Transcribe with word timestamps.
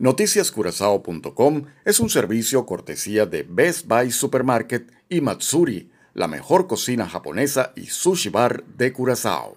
Noticiascurazao.com 0.00 1.64
es 1.84 2.00
un 2.00 2.08
servicio 2.08 2.64
cortesía 2.64 3.26
de 3.26 3.42
Best 3.42 3.86
Buy 3.86 4.10
Supermarket 4.10 4.90
y 5.10 5.20
Matsuri, 5.20 5.90
la 6.14 6.26
mejor 6.26 6.66
cocina 6.66 7.06
japonesa 7.06 7.74
y 7.76 7.84
sushi 7.84 8.30
bar 8.30 8.64
de 8.64 8.94
Curazao. 8.94 9.56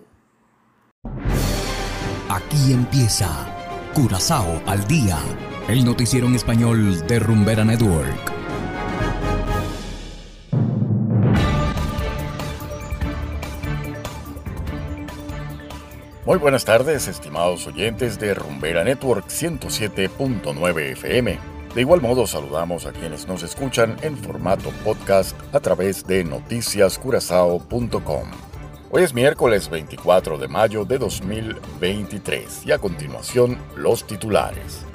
Aquí 2.28 2.74
empieza 2.74 3.30
Curazao 3.94 4.62
al 4.66 4.86
día, 4.86 5.18
el 5.70 5.86
noticiero 5.86 6.28
en 6.28 6.36
español 6.36 7.08
de 7.08 7.20
Rumbera 7.20 7.64
Network. 7.64 8.33
Muy 16.26 16.38
buenas 16.38 16.64
tardes, 16.64 17.10
estimados 17.10 17.68
oyentes 17.68 18.18
de 18.18 18.34
Rumbera 18.34 18.86
Network 18.86 19.28
107.9 19.28 20.94
FM. 20.94 21.38
De 21.76 21.82
igual 21.82 22.00
modo 22.00 22.26
saludamos 22.28 22.86
a 22.86 22.94
quienes 22.94 23.28
nos 23.28 23.44
escuchan 23.44 23.98
en 24.02 24.18
formato 24.18 24.70
podcast 24.86 25.38
a 25.54 25.60
través 25.60 26.08
de 26.08 26.24
noticiascurazao.com. 26.24 28.32
Hoy 28.90 29.04
es 29.04 29.14
miércoles 29.14 29.70
24 29.70 30.38
de 30.38 30.48
mayo 30.48 30.86
de 30.86 30.98
2023 30.98 32.68
y 32.68 32.72
a 32.72 32.78
continuación 32.78 33.58
los 33.76 34.08
titulares. 34.08 34.86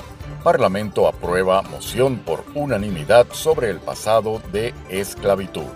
Parlamento 0.42 1.06
aprueba 1.06 1.60
moción 1.60 2.20
por 2.20 2.42
unanimidad 2.54 3.26
sobre 3.32 3.68
el 3.68 3.80
pasado 3.80 4.40
de 4.50 4.72
esclavitud. 4.88 5.68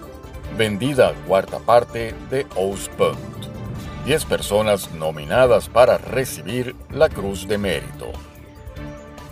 Vendida 0.56 1.12
cuarta 1.26 1.58
parte 1.58 2.14
de 2.30 2.46
Ouspunt. 2.56 3.41
10 4.04 4.24
personas 4.24 4.92
nominadas 4.94 5.68
para 5.68 5.96
recibir 5.96 6.74
la 6.90 7.08
Cruz 7.08 7.46
de 7.46 7.56
Mérito. 7.56 8.10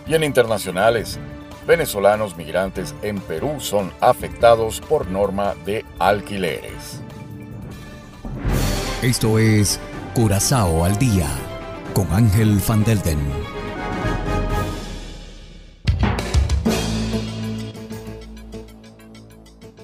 Y 0.07 0.15
en 0.15 0.23
internacionales, 0.23 1.19
venezolanos 1.67 2.37
migrantes 2.37 2.95
en 3.03 3.21
Perú 3.21 3.57
son 3.59 3.93
afectados 4.01 4.81
por 4.81 5.09
norma 5.09 5.55
de 5.65 5.85
alquileres. 5.99 7.01
Esto 9.03 9.39
es 9.39 9.81
Curazao 10.15 10.85
al 10.85 10.97
Día 10.99 11.29
con 11.93 12.13
Ángel 12.13 12.61
Van 12.69 12.85
Delden. 12.85 13.19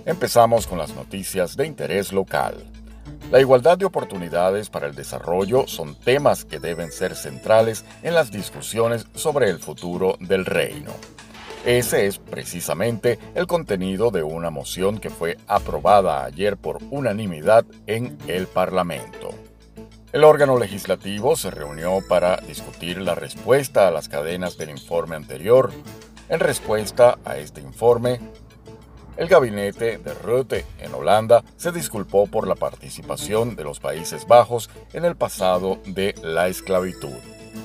Empezamos 0.05 0.69
con 0.69 0.79
las 0.79 0.95
noticias 0.95 1.57
de 1.57 1.67
interés 1.67 2.13
local. 2.13 2.76
La 3.31 3.41
igualdad 3.41 3.77
de 3.77 3.85
oportunidades 3.85 4.71
para 4.71 4.87
el 4.87 4.95
desarrollo 4.95 5.67
son 5.67 5.97
temas 5.97 6.45
que 6.45 6.61
deben 6.61 6.93
ser 6.93 7.17
centrales 7.17 7.85
en 8.05 8.15
las 8.15 8.31
discusiones 8.31 9.07
sobre 9.17 9.51
el 9.51 9.59
futuro 9.59 10.17
del 10.21 10.45
reino. 10.45 10.93
Ese 11.65 12.07
es 12.07 12.19
precisamente 12.19 13.19
el 13.35 13.49
contenido 13.49 14.13
de 14.13 14.23
una 14.23 14.51
moción 14.51 14.99
que 14.99 15.11
fue 15.11 15.39
aprobada 15.49 16.25
ayer 16.25 16.57
por 16.57 16.79
unanimidad 16.93 17.65
en 17.89 18.17
el 18.29 18.47
Parlamento. 18.47 19.31
El 20.13 20.23
órgano 20.23 20.57
legislativo 20.57 21.35
se 21.35 21.51
reunió 21.51 21.99
para 22.09 22.37
discutir 22.37 22.99
la 23.03 23.17
respuesta 23.17 23.89
a 23.89 23.91
las 23.91 24.09
cadenas 24.09 24.57
del 24.57 24.71
informe 24.71 25.17
anterior. 25.17 25.73
En 26.29 26.39
respuesta 26.39 27.19
a 27.25 27.37
este 27.37 27.61
informe, 27.61 28.21
el 29.17 29.29
gabinete 29.29 29.99
de 29.99 30.15
Rutte 30.15 30.65
en 30.79 30.95
Holanda 30.95 31.43
se 31.57 31.73
disculpó 31.73 32.27
por 32.27 32.47
la 32.47 32.55
participación 32.55 33.57
de 33.57 33.65
los 33.65 33.81
Países 33.81 34.27
Bajos 34.27 34.71
en 34.93 35.05
el 35.05 35.17
pasado 35.17 35.79
de 35.87 36.15
la 36.23 36.49
esclavitud. 36.49 37.15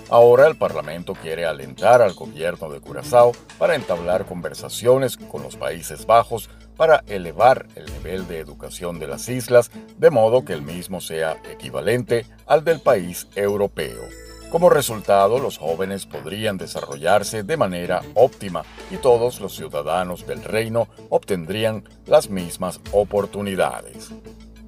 Ahora 0.09 0.47
el 0.47 0.57
Parlamento 0.57 1.13
quiere 1.13 1.45
alentar 1.45 2.01
al 2.01 2.13
gobierno 2.13 2.69
de 2.69 2.79
Curazao 2.79 3.31
para 3.57 3.75
entablar 3.75 4.25
conversaciones 4.25 5.17
con 5.17 5.43
los 5.43 5.55
Países 5.55 6.05
Bajos 6.05 6.49
para 6.77 7.03
elevar 7.07 7.67
el 7.75 7.85
nivel 7.93 8.27
de 8.27 8.39
educación 8.39 8.99
de 8.99 9.07
las 9.07 9.29
islas 9.29 9.71
de 9.97 10.09
modo 10.09 10.43
que 10.45 10.53
el 10.53 10.61
mismo 10.61 11.01
sea 11.01 11.37
equivalente 11.49 12.25
al 12.47 12.63
del 12.63 12.81
país 12.81 13.27
europeo. 13.35 14.30
Como 14.51 14.69
resultado, 14.69 15.39
los 15.39 15.57
jóvenes 15.57 16.05
podrían 16.05 16.57
desarrollarse 16.57 17.43
de 17.43 17.55
manera 17.55 18.01
óptima 18.15 18.63
y 18.91 18.97
todos 18.97 19.39
los 19.39 19.55
ciudadanos 19.55 20.27
del 20.27 20.43
reino 20.43 20.89
obtendrían 21.09 21.85
las 22.05 22.29
mismas 22.29 22.81
oportunidades. 22.91 24.11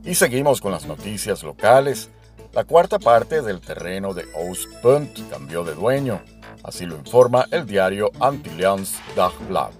Y 0.05 0.15
seguimos 0.15 0.61
con 0.61 0.71
las 0.71 0.85
noticias 0.85 1.43
locales. 1.43 2.09
La 2.53 2.63
cuarta 2.63 2.97
parte 2.97 3.41
del 3.41 3.59
terreno 3.59 4.13
de 4.13 4.23
Oostpunt 4.35 5.29
cambió 5.29 5.65
de 5.65 5.75
dueño, 5.75 6.21
así 6.63 6.85
lo 6.85 6.95
informa 6.95 7.45
el 7.51 7.65
diario 7.65 8.09
Antillians 8.21 8.97
Dagblad. 9.17 9.71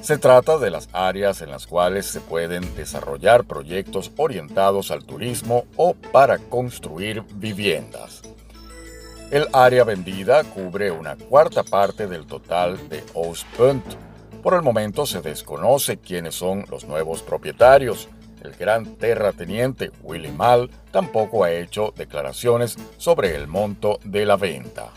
Se 0.00 0.18
trata 0.18 0.58
de 0.58 0.70
las 0.70 0.88
áreas 0.92 1.40
en 1.40 1.50
las 1.50 1.68
cuales 1.68 2.06
se 2.06 2.20
pueden 2.20 2.74
desarrollar 2.74 3.44
proyectos 3.44 4.10
orientados 4.16 4.90
al 4.90 5.04
turismo 5.04 5.66
o 5.76 5.94
para 5.94 6.38
construir 6.38 7.22
viviendas. 7.34 8.22
El 9.30 9.46
área 9.52 9.84
vendida 9.84 10.42
cubre 10.42 10.90
una 10.90 11.14
cuarta 11.14 11.62
parte 11.62 12.08
del 12.08 12.26
total 12.26 12.88
de 12.88 13.04
Oostpunt. 13.14 13.84
Por 14.42 14.54
el 14.54 14.62
momento 14.62 15.06
se 15.06 15.20
desconoce 15.20 15.98
quiénes 15.98 16.34
son 16.34 16.64
los 16.68 16.84
nuevos 16.84 17.22
propietarios. 17.22 18.08
El 18.42 18.56
gran 18.56 18.96
terrateniente 18.96 19.92
Willy 20.02 20.32
Mal 20.32 20.68
tampoco 20.90 21.44
ha 21.44 21.52
hecho 21.52 21.94
declaraciones 21.96 22.76
sobre 22.96 23.36
el 23.36 23.46
monto 23.46 24.00
de 24.02 24.26
la 24.26 24.34
venta. 24.34 24.88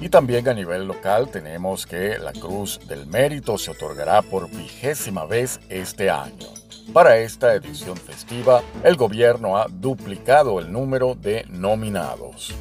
Y 0.00 0.10
también 0.10 0.46
a 0.48 0.52
nivel 0.52 0.86
local 0.86 1.30
tenemos 1.30 1.86
que 1.86 2.18
la 2.18 2.32
Cruz 2.32 2.78
del 2.86 3.06
Mérito 3.06 3.56
se 3.56 3.70
otorgará 3.70 4.20
por 4.20 4.50
vigésima 4.50 5.24
vez 5.24 5.60
este 5.70 6.10
año. 6.10 6.48
Para 6.92 7.16
esta 7.16 7.54
edición 7.54 7.96
festiva, 7.96 8.60
el 8.84 8.96
gobierno 8.96 9.56
ha 9.56 9.66
duplicado 9.70 10.60
el 10.60 10.70
número 10.70 11.14
de 11.14 11.46
nominados. 11.48 12.54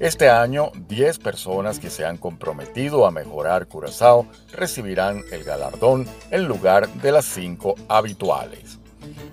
Este 0.00 0.30
año, 0.30 0.72
10 0.88 1.18
personas 1.18 1.78
que 1.78 1.90
se 1.90 2.06
han 2.06 2.16
comprometido 2.16 3.04
a 3.04 3.10
mejorar 3.10 3.66
Curazao 3.66 4.26
recibirán 4.50 5.22
el 5.30 5.44
galardón 5.44 6.06
en 6.30 6.46
lugar 6.46 6.88
de 6.88 7.12
las 7.12 7.26
cinco 7.26 7.74
habituales. 7.86 8.78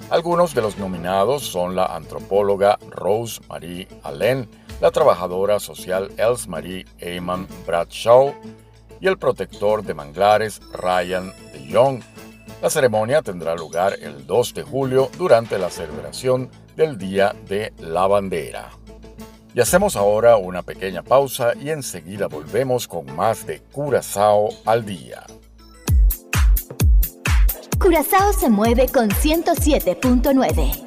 Algunos 0.09 0.53
de 0.53 0.61
los 0.61 0.77
nominados 0.77 1.44
son 1.44 1.73
la 1.73 1.85
antropóloga 1.85 2.77
Rose 2.89 3.39
Marie 3.47 3.88
Allen, 4.03 4.50
la 4.81 4.91
trabajadora 4.91 5.61
social 5.61 6.11
Els 6.17 6.50
Marie 6.50 6.85
Eyman 7.00 7.47
Bradshaw 7.66 8.33
y 9.00 9.07
el 9.07 9.17
protector 9.17 9.83
de 9.83 9.94
manglares 9.94 10.59
Ryan 10.73 11.31
de 11.53 11.72
Jong. 11.72 12.01
La 12.61 12.69
ceremonia 12.69 13.22
tendrá 13.22 13.56
lugar 13.56 13.94
el 14.01 14.27
2 14.27 14.53
de 14.53 14.63
julio 14.63 15.09
durante 15.17 15.57
la 15.57 15.69
celebración 15.69 16.50
del 16.75 16.97
Día 16.97 17.33
de 17.47 17.72
la 17.77 18.06
Bandera. 18.07 18.76
Y 19.57 19.59
hacemos 19.59 19.95
ahora 19.95 20.38
una 20.38 20.62
pequeña 20.62 21.01
pausa 21.01 21.53
y 21.59 21.72
enseguida 21.72 22.28
volvemos 22.28 22.88
con 22.88 23.07
más 23.16 23.47
de 23.47 23.59
Curazao 23.72 24.50
al 24.66 24.85
día. 24.85 25.23
Curazao 27.79 28.34
se 28.34 28.51
mueve 28.51 28.88
con 28.88 29.09
107.9. 29.09 30.86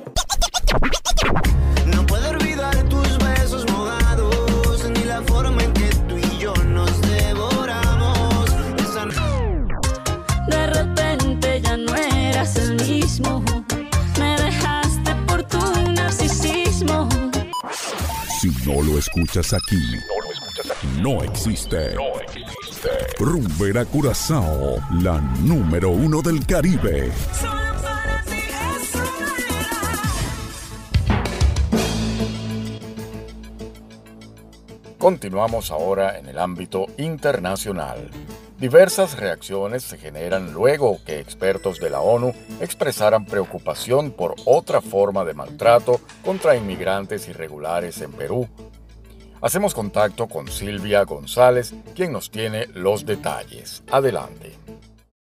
Si 18.41 18.49
no 18.67 18.81
lo 18.81 18.97
escuchas 18.99 19.53
aquí, 19.53 19.99
no 21.03 21.23
existe. 21.23 21.95
Rumbera 23.19 23.85
Curazao, 23.85 24.79
la 25.03 25.21
número 25.43 25.91
uno 25.91 26.23
del 26.23 26.47
Caribe. 26.47 27.13
Continuamos 34.97 35.71
ahora 35.71 36.19
en 36.19 36.27
el 36.31 36.39
ámbito 36.39 36.87
internacional. 36.97 38.09
Diversas 38.61 39.19
reacciones 39.19 39.83
se 39.85 39.97
generan 39.97 40.53
luego 40.53 40.99
que 41.07 41.19
expertos 41.19 41.81
de 41.81 41.89
la 41.89 42.03
ONU 42.03 42.35
expresaran 42.61 43.25
preocupación 43.25 44.11
por 44.11 44.35
otra 44.45 44.83
forma 44.83 45.25
de 45.25 45.33
maltrato 45.33 45.99
contra 46.23 46.57
inmigrantes 46.57 47.27
irregulares 47.27 48.03
en 48.03 48.13
Perú. 48.13 48.47
Hacemos 49.41 49.73
contacto 49.73 50.27
con 50.27 50.47
Silvia 50.49 51.05
González, 51.05 51.73
quien 51.95 52.13
nos 52.13 52.31
tiene 52.31 52.67
los 52.67 53.07
detalles. 53.07 53.83
Adelante. 53.91 54.53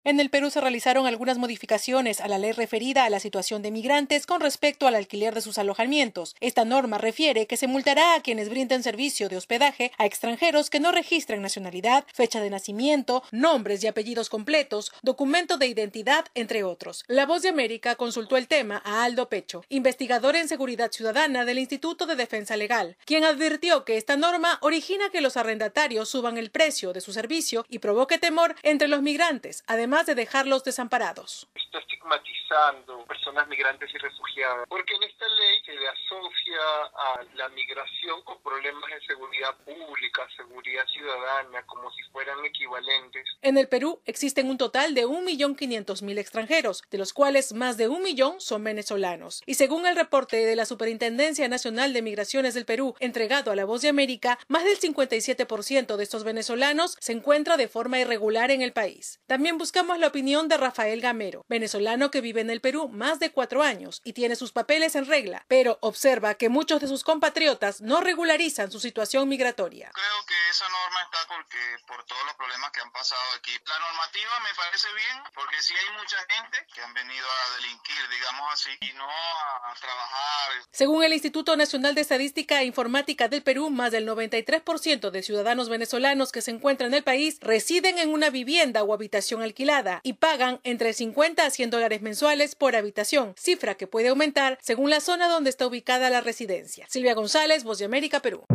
En 0.07 0.19
el 0.19 0.29
Perú 0.29 0.51
se 0.51 0.61
realizaron 0.61 1.07
algunas 1.07 1.39
modificaciones 1.39 2.21
a 2.21 2.27
la 2.27 2.37
ley 2.37 2.51
referida 2.51 3.05
a 3.05 3.09
la 3.09 3.19
situación 3.19 3.63
de 3.63 3.71
migrantes 3.71 4.27
con 4.27 4.39
respecto 4.39 4.85
al 4.85 4.93
alquiler 4.93 5.33
de 5.33 5.41
sus 5.41 5.57
alojamientos. 5.57 6.35
Esta 6.41 6.63
norma 6.63 6.99
refiere 6.99 7.47
que 7.47 7.57
se 7.57 7.65
multará 7.65 8.13
a 8.13 8.21
quienes 8.21 8.49
brinden 8.49 8.83
servicio 8.83 9.29
de 9.29 9.37
hospedaje 9.37 9.91
a 9.97 10.05
extranjeros 10.05 10.69
que 10.69 10.79
no 10.79 10.91
registren 10.91 11.41
nacionalidad, 11.41 12.05
fecha 12.13 12.39
de 12.39 12.51
nacimiento, 12.51 13.23
nombres 13.31 13.83
y 13.83 13.87
apellidos 13.87 14.29
completos, 14.29 14.91
documento 15.01 15.57
de 15.57 15.65
identidad, 15.65 16.25
entre 16.35 16.63
otros. 16.63 17.03
La 17.07 17.25
Voz 17.25 17.41
de 17.41 17.49
América 17.49 17.95
consultó 17.95 18.37
el 18.37 18.47
tema 18.47 18.83
a 18.85 19.05
Aldo 19.05 19.27
Pecho, 19.27 19.65
investigador 19.69 20.35
en 20.35 20.47
seguridad 20.47 20.91
ciudadana 20.91 21.45
del 21.45 21.57
Instituto 21.57 22.05
de 22.05 22.15
Defensa 22.15 22.57
Legal, 22.57 22.95
quien 23.05 23.23
advirtió 23.23 23.85
que 23.85 23.97
esta 23.97 24.17
norma 24.17 24.59
origina 24.61 25.09
que 25.09 25.21
los 25.21 25.35
arrendatarios 25.35 26.09
suban 26.09 26.37
el 26.37 26.51
precio 26.51 26.93
de 26.93 27.01
su 27.01 27.11
servicio 27.11 27.65
y 27.69 27.79
provoque 27.79 28.19
temor 28.19 28.55
entre 28.61 28.87
los 28.87 29.01
migrantes, 29.01 29.63
además 29.65 29.94
de 30.03 30.15
dejarlos 30.15 30.63
desamparados. 30.63 31.47
Está 31.55 31.79
estigmatizando 31.79 33.05
personas 33.05 33.47
migrantes 33.47 33.89
y 33.93 33.97
refugiadas, 33.97 34.67
porque 34.67 34.93
en 34.95 35.03
esta 35.03 35.27
ley 35.27 35.61
se 35.65 35.73
le 35.73 35.87
asocia 35.87 36.59
a 36.93 37.23
la 37.35 37.49
migración 37.49 38.21
con 38.23 38.41
problemas 38.41 38.89
de 38.89 39.05
seguridad 39.05 39.55
pública, 39.63 40.27
seguridad 40.35 40.85
ciudadana, 40.87 41.63
como 41.65 41.91
si 41.91 42.03
fueran 42.11 42.43
equivalentes. 42.45 43.25
En 43.41 43.57
el 43.57 43.67
Perú 43.67 44.01
existen 44.05 44.49
un 44.49 44.57
total 44.57 44.93
de 44.93 45.05
1.500.000 45.05 46.17
extranjeros, 46.17 46.83
de 46.91 46.97
los 46.97 47.13
cuales 47.13 47.53
más 47.53 47.77
de 47.77 47.87
un 47.87 48.03
millón 48.03 48.41
son 48.41 48.63
venezolanos. 48.63 49.43
Y 49.45 49.55
según 49.55 49.85
el 49.85 49.95
reporte 49.95 50.37
de 50.37 50.55
la 50.55 50.65
Superintendencia 50.65 51.47
Nacional 51.47 51.93
de 51.93 52.01
Migraciones 52.01 52.53
del 52.53 52.65
Perú, 52.65 52.95
entregado 52.99 53.51
a 53.51 53.55
La 53.55 53.65
Voz 53.65 53.81
de 53.81 53.89
América, 53.89 54.37
más 54.47 54.63
del 54.63 54.79
57% 54.79 55.95
de 55.95 56.03
estos 56.03 56.23
venezolanos 56.23 56.97
se 56.99 57.13
encuentra 57.13 57.57
de 57.57 57.67
forma 57.67 57.99
irregular 57.99 58.51
en 58.51 58.61
el 58.61 58.73
país. 58.73 59.19
También 59.27 59.57
buscamos 59.57 59.84
la 59.93 60.07
opinión 60.07 60.49
de 60.49 60.57
Rafael 60.57 60.99
Gamero, 60.99 61.45
venezolano 61.47 62.09
que 62.09 62.21
vive 62.21 62.41
en 62.41 62.49
el 62.49 62.59
Perú 62.59 62.89
más 62.89 63.19
de 63.19 63.31
cuatro 63.31 63.61
años 63.61 64.01
y 64.03 64.13
tiene 64.13 64.35
sus 64.35 64.51
papeles 64.51 64.95
en 64.95 65.05
regla, 65.05 65.45
pero 65.47 65.77
observa 65.81 66.33
que 66.33 66.49
muchos 66.49 66.81
de 66.81 66.87
sus 66.87 67.03
compatriotas 67.03 67.81
no 67.81 68.01
regularizan 68.01 68.71
su 68.71 68.79
situación 68.79 69.29
migratoria. 69.29 69.91
Creo 69.93 70.25
que 70.27 70.44
esa 70.55 70.69
norma 70.69 71.01
está 71.03 71.19
porque 71.27 71.59
por 71.85 72.01
todos 72.05 72.23
los 72.25 72.33
problemas 72.35 72.71
que 72.71 72.79
han 72.79 72.91
pasado 72.91 73.21
aquí. 73.37 73.51
La 73.67 73.79
normativa 73.79 74.39
me 74.39 74.55
parece 74.55 74.87
bien 74.95 75.23
porque 75.33 75.61
sí 75.61 75.73
hay 75.75 75.97
mucha 75.99 76.15
gente 76.31 76.57
que 76.73 76.81
han 76.81 76.93
venido 76.93 77.27
a 77.27 77.55
delinquir, 77.59 77.99
digamos 78.09 78.53
así, 78.53 78.71
y 78.79 78.93
no 78.93 79.03
a 79.03 79.75
trabajar. 79.75 80.63
Según 80.71 81.03
el 81.03 81.11
Instituto 81.11 81.57
Nacional 81.57 81.93
de 81.93 82.01
Estadística 82.01 82.61
e 82.61 82.65
Informática 82.65 83.27
del 83.27 83.43
Perú, 83.43 83.69
más 83.69 83.91
del 83.91 84.07
93% 84.07 85.09
de 85.09 85.23
ciudadanos 85.23 85.67
venezolanos 85.67 86.31
que 86.31 86.41
se 86.41 86.51
encuentran 86.51 86.91
en 86.91 86.99
el 86.99 87.03
país 87.03 87.37
residen 87.41 87.99
en 87.99 88.13
una 88.13 88.29
vivienda 88.29 88.83
o 88.83 88.93
habitación 88.93 89.41
alquilada 89.41 89.99
y 90.03 90.13
pagan 90.13 90.61
entre 90.63 90.93
50 90.93 91.45
a 91.45 91.49
100 91.49 91.69
dólares 91.69 92.01
mensuales 92.01 92.55
por 92.55 92.77
habitación, 92.77 93.35
cifra 93.37 93.75
que 93.75 93.87
puede 93.87 94.07
aumentar 94.07 94.57
según 94.61 94.89
la 94.89 95.01
zona 95.01 95.27
donde 95.27 95.49
está 95.49 95.67
ubicada 95.67 96.09
la 96.09 96.21
residencia. 96.21 96.87
Silvia 96.87 97.13
González, 97.13 97.65
Voz 97.65 97.79
de 97.79 97.85
América, 97.85 98.21
Perú. 98.21 98.45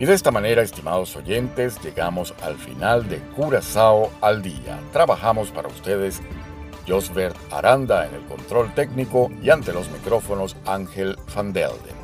Y 0.00 0.06
de 0.06 0.14
esta 0.14 0.30
manera, 0.30 0.62
estimados 0.62 1.14
oyentes, 1.14 1.78
llegamos 1.82 2.32
al 2.42 2.56
final 2.56 3.06
de 3.06 3.18
Curazao 3.36 4.10
al 4.22 4.40
día. 4.40 4.80
Trabajamos 4.94 5.50
para 5.50 5.68
ustedes 5.68 6.22
Josbert 6.88 7.36
Aranda 7.52 8.06
en 8.06 8.14
el 8.14 8.22
control 8.22 8.72
técnico 8.72 9.30
y 9.42 9.50
ante 9.50 9.74
los 9.74 9.90
micrófonos 9.90 10.56
Ángel 10.64 11.18
Van 11.36 11.52
Delden. 11.52 12.00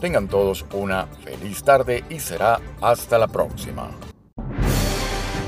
Tengan 0.00 0.28
todos 0.28 0.64
una 0.72 1.08
feliz 1.24 1.62
tarde 1.62 2.04
y 2.08 2.20
será 2.20 2.58
hasta 2.80 3.18
la 3.18 3.28
próxima. 3.28 3.90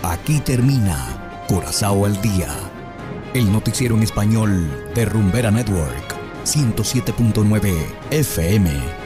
Aquí 0.03 0.41
termina 0.41 1.47
Curazao 1.49 2.05
al 2.05 2.21
día, 2.21 2.51
el 3.33 3.51
noticiero 3.51 3.95
en 3.95 4.03
español 4.03 4.93
de 4.95 5.07
Rumbera 5.07 5.51
Network, 5.51 6.15
107.9 6.45 7.75
FM. 8.11 8.98